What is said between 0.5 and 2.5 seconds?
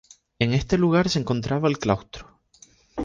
este lugar se encontraba el claustro.